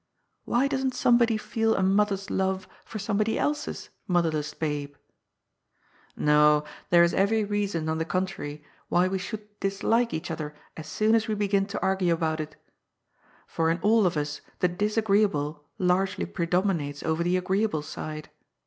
Why 0.45 0.67
doesn't 0.67 0.95
somebody 0.95 1.37
feel 1.37 1.75
a 1.75 1.83
mother's 1.83 2.31
love 2.31 2.67
for 2.85 2.97
somebody 2.97 3.37
else's 3.37 3.89
mother 4.07 4.31
less 4.31 4.51
babe? 4.51 4.95
No, 6.17 6.63
there 6.89 7.03
is 7.03 7.13
every 7.13 7.43
reason, 7.43 7.87
on 7.87 7.99
the 7.99 8.03
contrary, 8.05 8.63
why 8.89 9.07
we 9.07 9.19
should 9.19 9.47
dislike 9.59 10.11
each 10.11 10.31
other 10.31 10.55
as 10.75 10.87
soon 10.87 11.13
as 11.13 11.27
we 11.27 11.35
begin 11.35 11.67
to 11.67 11.79
arguo 11.83 12.13
about 12.13 12.39
it. 12.39 12.55
For 13.45 13.69
in 13.69 13.77
all 13.83 14.07
of 14.07 14.17
us 14.17 14.41
the 14.57 14.67
disagreeable 14.67 15.65
largely 15.77 16.25
predomi 16.25 16.77
nates 16.89 17.03
over 17.03 17.21
the 17.21 17.37
agreeable 17.37 17.83
side. 17.83 18.31